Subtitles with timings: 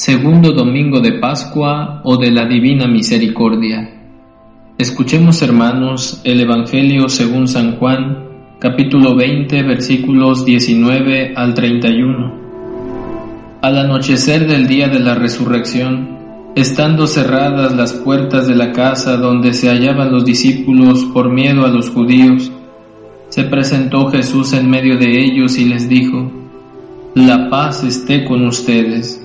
[0.00, 3.90] Segundo domingo de Pascua o de la Divina Misericordia.
[4.78, 8.28] Escuchemos hermanos el Evangelio según San Juan,
[8.60, 12.32] capítulo 20, versículos 19 al 31.
[13.60, 19.52] Al anochecer del día de la resurrección, estando cerradas las puertas de la casa donde
[19.52, 22.52] se hallaban los discípulos por miedo a los judíos,
[23.30, 26.30] se presentó Jesús en medio de ellos y les dijo,
[27.16, 29.24] La paz esté con ustedes.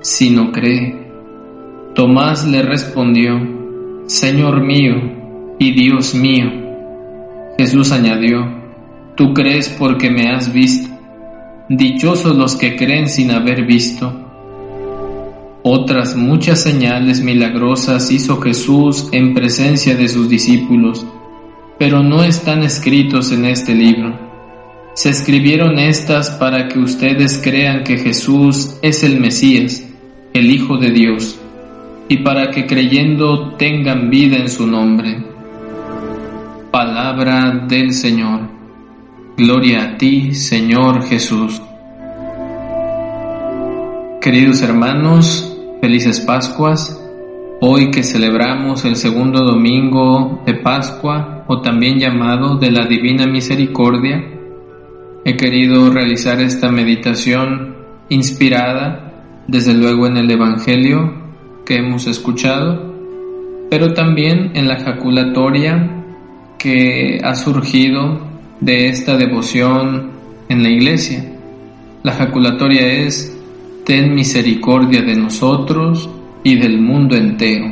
[0.00, 1.08] si no cree.
[1.94, 3.34] Tomás le respondió,
[4.06, 4.94] Señor mío
[5.58, 6.50] y Dios mío.
[7.58, 8.58] Jesús añadió,
[9.16, 10.88] Tú crees porque me has visto.
[11.68, 14.28] Dichosos los que creen sin haber visto.
[15.64, 21.04] Otras muchas señales milagrosas hizo Jesús en presencia de sus discípulos,
[21.80, 24.16] pero no están escritos en este libro.
[24.94, 29.84] Se escribieron estas para que ustedes crean que Jesús es el Mesías,
[30.38, 31.40] el Hijo de Dios,
[32.08, 35.24] y para que creyendo tengan vida en su nombre.
[36.70, 38.48] Palabra del Señor.
[39.36, 41.60] Gloria a ti, Señor Jesús.
[44.20, 46.94] Queridos hermanos, felices Pascuas.
[47.60, 54.22] Hoy que celebramos el segundo domingo de Pascua, o también llamado de la Divina Misericordia,
[55.24, 57.76] he querido realizar esta meditación
[58.08, 59.07] inspirada
[59.48, 61.12] desde luego en el Evangelio
[61.64, 62.94] que hemos escuchado,
[63.70, 66.04] pero también en la jaculatoria
[66.58, 68.20] que ha surgido
[68.60, 70.10] de esta devoción
[70.48, 71.24] en la iglesia.
[72.02, 73.36] La jaculatoria es,
[73.84, 76.08] ten misericordia de nosotros
[76.44, 77.66] y del mundo entero.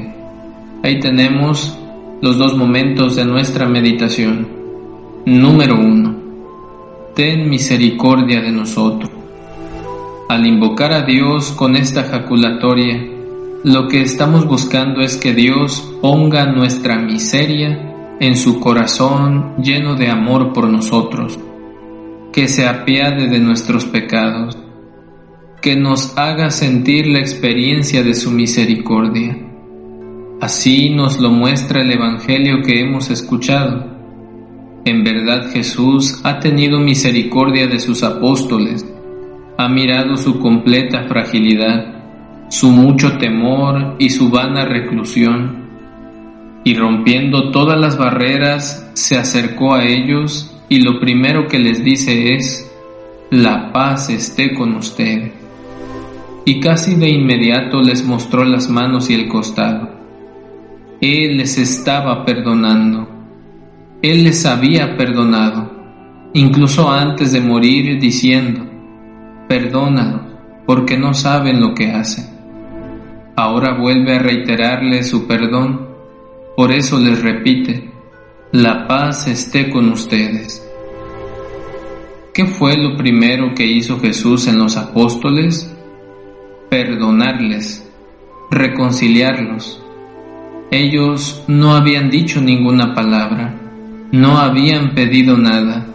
[0.82, 1.78] Ahí tenemos
[2.22, 4.48] los dos momentos de nuestra meditación.
[5.26, 6.14] Número uno,
[7.14, 9.15] ten misericordia de nosotros.
[10.28, 13.00] Al invocar a Dios con esta jaculatoria,
[13.62, 20.08] lo que estamos buscando es que Dios ponga nuestra miseria en su corazón lleno de
[20.08, 21.38] amor por nosotros,
[22.32, 24.58] que se apiade de nuestros pecados,
[25.62, 29.38] que nos haga sentir la experiencia de su misericordia.
[30.40, 33.94] Así nos lo muestra el Evangelio que hemos escuchado.
[34.84, 38.84] En verdad Jesús ha tenido misericordia de sus apóstoles,
[39.58, 41.94] ha mirado su completa fragilidad,
[42.48, 45.66] su mucho temor y su vana reclusión,
[46.64, 52.34] y rompiendo todas las barreras se acercó a ellos y lo primero que les dice
[52.34, 52.70] es,
[53.30, 55.32] la paz esté con usted.
[56.44, 59.90] Y casi de inmediato les mostró las manos y el costado.
[61.00, 63.08] Él les estaba perdonando.
[64.02, 65.76] Él les había perdonado
[66.36, 68.65] incluso antes de morir, diciendo,
[69.48, 70.22] perdónalos,
[70.66, 72.26] porque no saben lo que hacen.
[73.36, 75.88] Ahora vuelve a reiterarles su perdón,
[76.56, 77.90] por eso les repite,
[78.52, 80.66] la paz esté con ustedes.
[82.32, 85.74] ¿Qué fue lo primero que hizo Jesús en los apóstoles?
[86.70, 87.90] Perdonarles,
[88.50, 89.82] reconciliarlos.
[90.70, 93.54] Ellos no habían dicho ninguna palabra,
[94.12, 95.86] no habían pedido nada,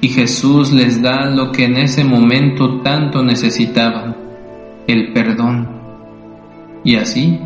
[0.00, 4.16] y Jesús les da lo que en ese momento tanto necesitaban,
[4.86, 5.68] el perdón.
[6.84, 7.38] Y así,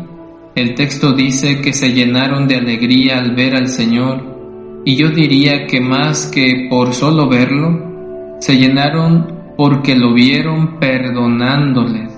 [0.55, 5.65] el texto dice que se llenaron de alegría al ver al Señor, y yo diría
[5.67, 12.11] que más que por solo verlo, se llenaron porque lo vieron perdonándoles.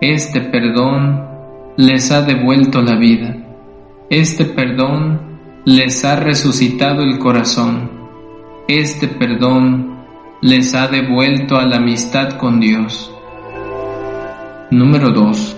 [0.00, 1.24] Este perdón
[1.76, 3.36] les ha devuelto la vida.
[4.10, 5.20] Este perdón
[5.64, 7.95] les ha resucitado el corazón.
[8.68, 9.96] Este perdón
[10.42, 13.14] les ha devuelto a la amistad con Dios.
[14.72, 15.56] Número 2.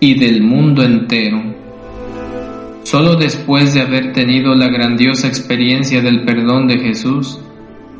[0.00, 1.42] Y del mundo entero.
[2.84, 7.38] Solo después de haber tenido la grandiosa experiencia del perdón de Jesús,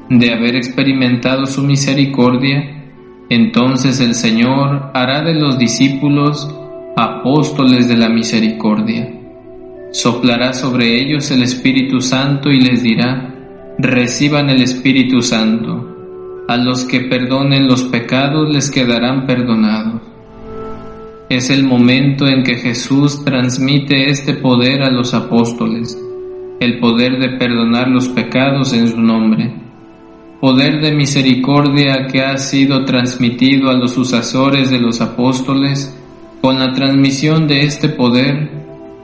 [0.09, 2.87] de haber experimentado su misericordia,
[3.29, 6.49] entonces el Señor hará de los discípulos
[6.97, 9.16] apóstoles de la misericordia.
[9.97, 13.35] Soplará sobre ellos el Espíritu Santo y les dirá,
[13.79, 16.45] reciban el Espíritu Santo.
[16.49, 20.03] A los que perdonen los pecados les quedarán perdonados.
[21.31, 25.99] Es el momento en que Jesús transmite este poder a los apóstoles,
[26.61, 29.55] el poder de perdonar los pecados en su nombre
[30.41, 35.97] poder de misericordia que ha sido transmitido a los sucesores de los apóstoles,
[36.43, 38.56] con la transmisión de este poder,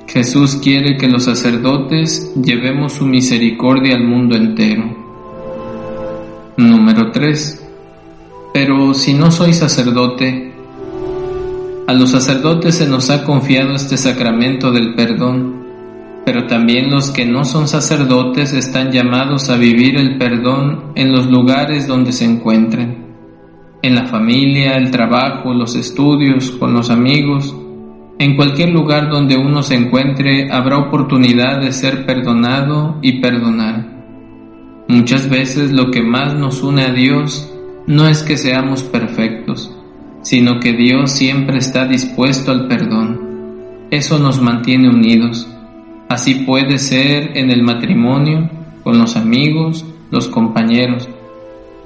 [0.06, 4.84] Jesús quiere que los sacerdotes llevemos su misericordia al mundo entero.
[6.56, 7.68] Número 3.
[8.52, 10.52] Pero si no soy sacerdote,
[11.86, 15.62] a los sacerdotes se nos ha confiado este sacramento del perdón
[16.24, 21.26] pero también los que no son sacerdotes están llamados a vivir el perdón en los
[21.26, 23.06] lugares donde se encuentren,
[23.82, 27.56] en la familia, el trabajo, los estudios, con los amigos,
[28.22, 33.86] en cualquier lugar donde uno se encuentre habrá oportunidad de ser perdonado y perdonar.
[34.88, 37.50] Muchas veces lo que más nos une a Dios
[37.86, 39.74] no es que seamos perfectos,
[40.22, 43.88] sino que Dios siempre está dispuesto al perdón.
[43.90, 45.48] Eso nos mantiene unidos
[46.12, 48.50] Así puede ser en el matrimonio,
[48.84, 51.08] con los amigos, los compañeros.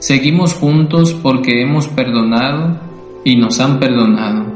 [0.01, 2.77] Seguimos juntos porque hemos perdonado
[3.25, 4.56] y nos han perdonado.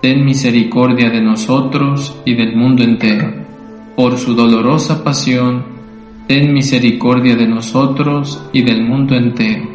[0.00, 3.32] ten misericordia de nosotros y del mundo entero.
[3.96, 5.64] Por su dolorosa pasión,
[6.28, 9.66] ten misericordia de nosotros y del mundo entero.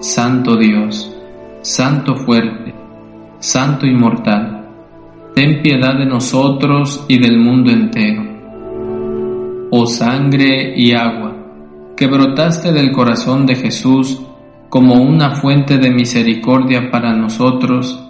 [0.00, 1.14] Santo Dios,
[1.62, 2.74] Santo fuerte,
[3.38, 4.68] Santo inmortal,
[5.34, 8.22] ten piedad de nosotros y del mundo entero.
[9.70, 11.36] Oh sangre y agua,
[11.96, 14.20] que brotaste del corazón de Jesús
[14.68, 18.09] como una fuente de misericordia para nosotros,